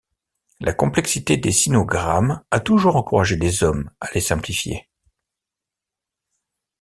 [0.59, 4.89] La complexité des sinogrammes a toujours encouragé les hommes à les simplifier.